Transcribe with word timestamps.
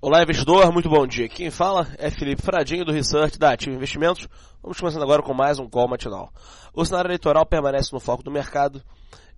Olá, 0.00 0.22
investidor, 0.22 0.72
muito 0.72 0.88
bom 0.88 1.04
dia. 1.08 1.28
Quem 1.28 1.50
fala 1.50 1.88
é 1.98 2.08
Felipe 2.08 2.40
Fradinho, 2.40 2.84
do 2.84 2.92
Research 2.92 3.36
da 3.36 3.50
Ativo 3.50 3.74
Investimentos. 3.74 4.28
Vamos 4.62 4.78
começando 4.78 5.02
agora 5.02 5.24
com 5.24 5.34
mais 5.34 5.58
um 5.58 5.68
call 5.68 5.88
matinal. 5.88 6.32
O 6.72 6.84
cenário 6.84 7.08
eleitoral 7.08 7.44
permanece 7.44 7.92
no 7.92 7.98
foco 7.98 8.22
do 8.22 8.30
mercado 8.30 8.80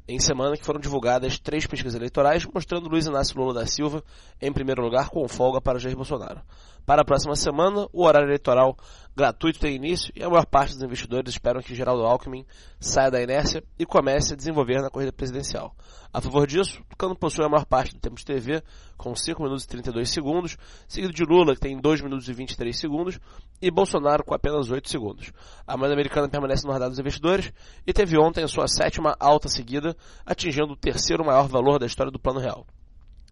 em 0.07 0.19
semana 0.19 0.59
que 0.59 0.65
foram 0.65 0.79
divulgadas 0.79 1.39
três 1.39 1.67
pesquisas 1.67 1.95
eleitorais 1.95 2.45
mostrando 2.45 2.91
Luiz 2.91 3.07
Inácio 3.07 3.39
Lula 3.39 3.55
da 3.55 3.67
Silva 3.67 4.05
em 4.39 4.53
primeiro 4.53 4.83
lugar 4.83 5.09
com 5.09 5.27
folga 5.27 5.63
para 5.63 5.79
Jair 5.79 5.97
Bolsonaro. 5.97 6.43
Para 6.85 7.01
a 7.01 7.07
próxima 7.07 7.37
semana, 7.37 7.89
o 7.91 8.05
horário 8.05 8.29
eleitoral 8.29 8.77
gratuito 9.17 9.59
tem 9.59 9.75
início 9.75 10.13
e 10.15 10.23
a 10.23 10.29
maior 10.29 10.47
parte 10.47 10.75
dos 10.75 10.83
investidores 10.83 11.31
esperam 11.31 11.61
que 11.61 11.75
Geraldo 11.75 12.05
Alckmin 12.05 12.45
saia 12.79 13.11
da 13.11 13.23
inércia 13.23 13.63
e 13.79 13.85
comece 13.85 14.33
a 14.33 14.37
desenvolver 14.37 14.81
na 14.81 14.91
corrida 14.91 15.13
presidencial. 15.13 15.75
A 16.13 16.21
favor 16.21 16.47
disso, 16.47 16.83
Tucano 16.89 17.15
possui 17.15 17.45
a 17.45 17.49
maior 17.49 17.65
parte 17.65 17.95
do 17.95 18.01
tempo 18.01 18.17
de 18.17 18.25
TV, 18.25 18.63
com 18.97 19.15
5 19.15 19.41
minutos 19.43 19.65
e 19.65 19.69
32 19.69 20.11
segundos, 20.11 20.57
seguido 20.89 21.13
de 21.13 21.25
Lula, 21.25 21.55
que 21.55 21.61
tem 21.61 21.81
2 21.81 22.01
minutos 22.01 22.29
e 22.29 22.33
23 22.33 22.77
segundos, 22.77 23.21
e 23.63 23.71
Bolsonaro 23.71 24.25
com 24.25 24.35
apenas 24.35 24.71
8 24.71 24.91
segundos. 24.91 25.33
A 25.65 25.77
moeda 25.77 25.95
americana 25.95 26.29
permanece 26.29 26.67
no 26.67 26.73
radar 26.73 26.89
dos 26.89 26.99
investidores 26.99 27.53
e 27.87 27.93
teve 27.93 28.19
ontem 28.19 28.43
a 28.43 28.49
sua 28.49 28.67
sétima 28.67 29.17
alta 29.21 29.49
seguida, 29.49 29.97
atingindo 30.27 30.73
o 30.73 30.77
terceiro 30.77 31.25
maior 31.25 31.47
valor 31.47 31.79
da 31.79 31.87
história 31.87 32.11
do 32.11 32.19
Plano 32.19 32.41
Real. 32.41 32.67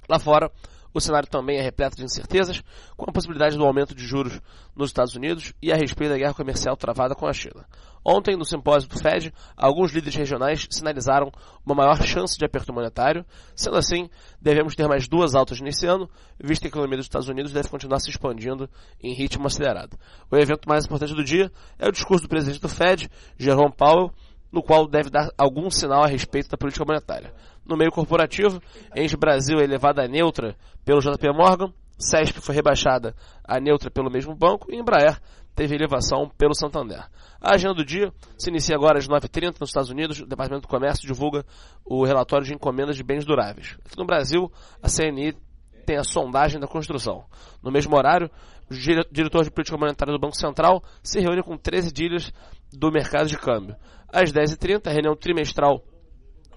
Lá 0.08 0.18
fora, 0.20 0.50
o 0.92 1.00
cenário 1.00 1.28
também 1.28 1.58
é 1.58 1.62
repleto 1.62 1.96
de 1.96 2.04
incertezas, 2.04 2.62
com 2.96 3.08
a 3.08 3.12
possibilidade 3.12 3.56
do 3.56 3.64
aumento 3.64 3.94
de 3.94 4.04
juros 4.04 4.40
nos 4.74 4.90
Estados 4.90 5.14
Unidos 5.14 5.52
e 5.62 5.72
a 5.72 5.76
respeito 5.76 6.10
da 6.10 6.18
guerra 6.18 6.34
comercial 6.34 6.76
travada 6.76 7.14
com 7.14 7.26
a 7.26 7.32
China. 7.32 7.66
Ontem, 8.04 8.36
no 8.36 8.44
simpósio 8.44 8.88
do 8.88 8.98
Fed, 8.98 9.32
alguns 9.56 9.92
líderes 9.92 10.14
regionais 10.14 10.66
sinalizaram 10.70 11.30
uma 11.64 11.74
maior 11.74 12.00
chance 12.02 12.38
de 12.38 12.44
aperto 12.44 12.72
monetário. 12.72 13.24
Sendo 13.54 13.76
assim, 13.76 14.08
devemos 14.40 14.74
ter 14.74 14.88
mais 14.88 15.06
duas 15.06 15.34
altas 15.34 15.60
nesse 15.60 15.86
ano, 15.86 16.08
visto 16.42 16.62
que 16.62 16.68
a 16.68 16.70
economia 16.70 16.96
dos 16.96 17.06
Estados 17.06 17.28
Unidos 17.28 17.52
deve 17.52 17.68
continuar 17.68 18.00
se 18.00 18.08
expandindo 18.08 18.68
em 19.02 19.12
ritmo 19.12 19.46
acelerado. 19.46 19.98
O 20.30 20.36
evento 20.36 20.68
mais 20.68 20.86
importante 20.86 21.14
do 21.14 21.24
dia 21.24 21.52
é 21.78 21.86
o 21.86 21.92
discurso 21.92 22.22
do 22.22 22.28
presidente 22.28 22.60
do 22.60 22.68
Fed, 22.68 23.10
Jerome 23.36 23.74
Powell, 23.76 24.10
no 24.50 24.62
qual 24.62 24.88
deve 24.88 25.10
dar 25.10 25.30
algum 25.36 25.70
sinal 25.70 26.02
a 26.02 26.06
respeito 26.06 26.48
da 26.48 26.56
política 26.56 26.84
monetária. 26.84 27.34
No 27.68 27.76
meio 27.76 27.92
corporativo, 27.92 28.62
Engie 28.96 29.16
Brasil 29.16 29.60
é 29.60 29.64
elevada 29.64 30.02
a 30.02 30.08
neutra 30.08 30.56
pelo 30.84 31.00
JP 31.00 31.32
Morgan, 31.34 31.70
CESP 31.98 32.40
foi 32.40 32.54
rebaixada 32.54 33.14
a 33.44 33.60
neutra 33.60 33.90
pelo 33.90 34.10
mesmo 34.10 34.34
banco 34.34 34.72
e 34.72 34.76
Embraer 34.76 35.20
teve 35.54 35.74
elevação 35.74 36.30
pelo 36.38 36.54
Santander. 36.54 37.04
A 37.40 37.54
agenda 37.54 37.74
do 37.74 37.84
dia 37.84 38.12
se 38.38 38.48
inicia 38.48 38.76
agora 38.76 38.98
às 38.98 39.08
9h30 39.08 39.56
nos 39.60 39.70
Estados 39.70 39.90
Unidos. 39.90 40.20
O 40.20 40.26
Departamento 40.26 40.68
do 40.68 40.70
Comércio 40.70 41.06
divulga 41.06 41.44
o 41.84 42.04
relatório 42.04 42.46
de 42.46 42.54
encomendas 42.54 42.96
de 42.96 43.02
bens 43.02 43.24
duráveis. 43.24 43.76
Aqui 43.84 43.98
no 43.98 44.06
Brasil, 44.06 44.50
a 44.80 44.88
CNI 44.88 45.36
tem 45.84 45.96
a 45.96 46.04
sondagem 46.04 46.60
da 46.60 46.68
construção. 46.68 47.24
No 47.60 47.72
mesmo 47.72 47.96
horário, 47.96 48.30
o 48.70 48.74
diretor 49.10 49.42
de 49.42 49.50
política 49.50 49.76
monetária 49.76 50.12
do 50.12 50.20
Banco 50.20 50.36
Central 50.36 50.82
se 51.02 51.18
reúne 51.18 51.42
com 51.42 51.56
13 51.56 51.92
dílias 51.92 52.32
do 52.72 52.92
mercado 52.92 53.26
de 53.26 53.36
câmbio. 53.36 53.74
Às 54.12 54.32
10h30, 54.32 54.86
a 54.86 54.90
reunião 54.90 55.16
trimestral 55.16 55.82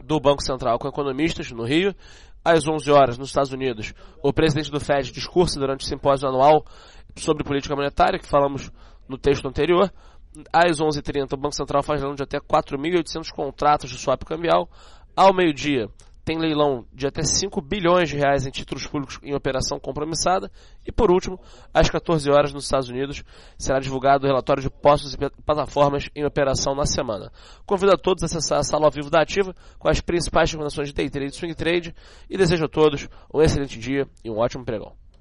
do 0.04 0.20
Banco 0.20 0.44
Central 0.44 0.78
com 0.80 0.88
economistas 0.88 1.52
no 1.52 1.64
Rio. 1.64 1.96
Às 2.44 2.68
11 2.68 2.92
horas, 2.92 3.18
nos 3.18 3.30
Estados 3.30 3.52
Unidos, 3.52 3.94
o 4.24 4.34
presidente 4.34 4.72
do 4.72 4.80
Fed 4.80 5.12
discursa 5.12 5.60
durante 5.60 5.86
o 5.86 5.88
simpósio 5.88 6.28
anual 6.28 6.66
sobre 7.16 7.44
política 7.44 7.76
monetária, 7.76 8.18
que 8.18 8.28
falamos 8.28 8.72
no 9.08 9.18
texto 9.18 9.48
anterior. 9.48 9.92
Às 10.52 10.80
11h30, 10.80 11.34
o 11.34 11.38
Banco 11.38 11.56
Central 11.56 11.84
faz 11.84 12.02
leilão 12.02 12.16
de 12.16 12.24
até 12.24 12.40
4.800 12.40 13.32
contratos 13.32 13.90
de 13.90 13.98
swap 13.98 14.24
cambial. 14.24 14.68
Ao 15.16 15.34
meio-dia, 15.34 15.88
tem 16.24 16.38
leilão 16.38 16.86
de 16.94 17.08
até 17.08 17.24
5 17.24 17.62
bilhões 17.62 18.10
de 18.10 18.18
reais 18.18 18.46
em 18.46 18.52
títulos 18.52 18.86
públicos 18.86 19.20
em 19.24 19.34
operação 19.34 19.80
compromissada. 19.80 20.52
E 20.86 20.92
por 20.92 21.12
último, 21.12 21.40
às 21.74 21.90
14 21.90 22.30
horas 22.30 22.54
nos 22.54 22.66
Estados 22.66 22.90
Unidos, 22.90 23.24
será 23.58 23.80
divulgado 23.80 24.26
o 24.26 24.28
relatório 24.28 24.62
de 24.62 24.70
postos 24.70 25.14
e 25.14 25.18
plataformas 25.44 26.10
em 26.16 26.26
operação 26.26 26.76
na 26.76 26.86
semana. 26.86 27.32
Convido 27.66 27.92
a 27.92 27.98
todos 27.98 28.24
a 28.24 28.26
acessar 28.26 28.60
a 28.60 28.64
sala 28.64 28.86
ao 28.86 28.92
vivo 28.92 29.10
da 29.10 29.22
Ativa 29.22 29.56
com 29.80 29.90
as 29.90 30.00
principais 30.00 30.52
recomendações 30.52 30.90
de 30.90 30.94
day 30.94 31.10
trade 31.10 31.32
e 31.32 31.36
swing 31.36 31.56
trade 31.56 31.96
e 32.30 32.38
desejo 32.38 32.66
a 32.66 32.70
todos 32.70 33.08
um 33.34 33.42
excelente 33.42 33.80
dia 33.80 34.08
e 34.24 34.30
um 34.30 34.38
ótimo 34.38 34.64
pregão. 34.64 34.94